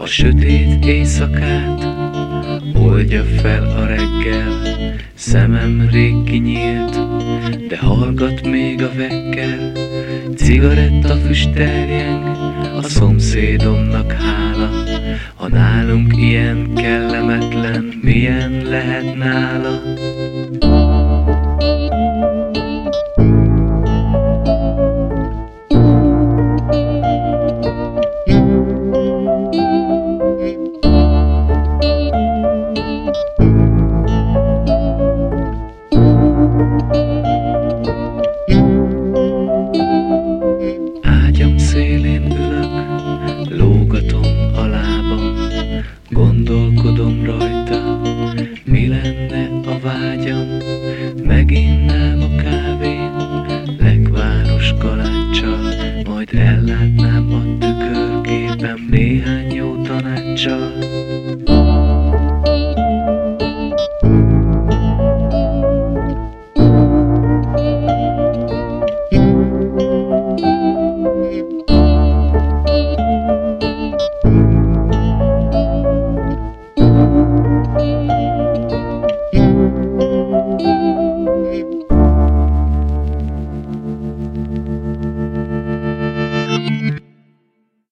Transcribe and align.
A 0.00 0.06
sötét 0.06 0.84
éjszakát 0.84 1.86
oldja 2.74 3.24
fel 3.24 3.64
a 3.64 3.86
reggel, 3.86 4.62
szemem 5.14 5.88
rég 5.92 6.24
kinyílt, 6.24 6.98
de 7.68 7.78
hallgat 7.78 8.46
még 8.46 8.82
a 8.82 8.90
vekkel. 8.96 9.72
Cigaretta 10.36 11.16
füst 11.16 11.52
terjeng, 11.52 12.26
a 12.76 12.82
szomszédomnak 12.82 14.12
hála, 14.12 14.70
ha 15.34 15.48
nálunk 15.48 16.16
ilyen 16.16 16.74
kellemetlen, 16.74 17.98
milyen 18.02 18.62
lehet 18.64 19.16
nála? 19.16 19.80
Gondolkodom 46.28 47.24
rajta, 47.24 48.00
mi 48.64 48.88
lenne 48.88 49.50
a 49.66 49.78
vágyam, 49.82 50.46
meginnám 51.24 52.20
a 52.20 52.42
kávén, 52.42 53.12
legváros 53.78 54.74
kaláccsal, 54.78 55.74
majd 56.04 56.28
ellátnám 56.34 57.32
a 57.32 57.58
tükörképem 57.58 58.88
néhány 58.90 59.52
jó 59.52 59.82
tanáccsal. 59.82 60.72